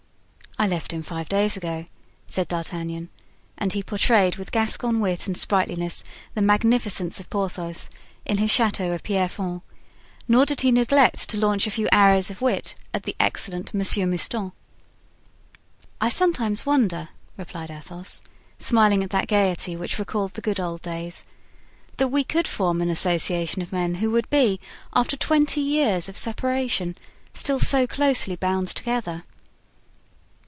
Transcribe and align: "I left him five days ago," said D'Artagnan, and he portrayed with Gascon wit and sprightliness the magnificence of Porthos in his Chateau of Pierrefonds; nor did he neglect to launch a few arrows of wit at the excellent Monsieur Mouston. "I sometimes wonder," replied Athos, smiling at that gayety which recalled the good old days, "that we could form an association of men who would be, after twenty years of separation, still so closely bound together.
"I 0.59 0.67
left 0.67 0.93
him 0.93 1.01
five 1.01 1.27
days 1.27 1.57
ago," 1.57 1.85
said 2.27 2.47
D'Artagnan, 2.47 3.09
and 3.57 3.73
he 3.73 3.81
portrayed 3.81 4.35
with 4.35 4.51
Gascon 4.51 4.99
wit 4.99 5.25
and 5.25 5.35
sprightliness 5.35 6.03
the 6.35 6.41
magnificence 6.43 7.19
of 7.19 7.31
Porthos 7.31 7.89
in 8.25 8.37
his 8.37 8.51
Chateau 8.51 8.91
of 8.91 9.01
Pierrefonds; 9.01 9.63
nor 10.27 10.45
did 10.45 10.61
he 10.61 10.71
neglect 10.71 11.27
to 11.29 11.39
launch 11.39 11.65
a 11.65 11.71
few 11.71 11.89
arrows 11.91 12.29
of 12.29 12.41
wit 12.43 12.75
at 12.93 13.03
the 13.03 13.15
excellent 13.19 13.73
Monsieur 13.73 14.05
Mouston. 14.05 14.51
"I 15.99 16.09
sometimes 16.09 16.63
wonder," 16.63 17.09
replied 17.37 17.71
Athos, 17.71 18.21
smiling 18.59 19.03
at 19.03 19.09
that 19.09 19.27
gayety 19.27 19.75
which 19.75 19.97
recalled 19.97 20.33
the 20.33 20.41
good 20.41 20.59
old 20.59 20.83
days, 20.83 21.25
"that 21.97 22.09
we 22.09 22.23
could 22.23 22.47
form 22.47 22.81
an 22.81 22.89
association 22.91 23.63
of 23.63 23.71
men 23.71 23.95
who 23.95 24.11
would 24.11 24.29
be, 24.29 24.59
after 24.93 25.17
twenty 25.17 25.61
years 25.61 26.07
of 26.07 26.17
separation, 26.17 26.95
still 27.33 27.59
so 27.59 27.87
closely 27.87 28.35
bound 28.35 28.67
together. 28.67 29.23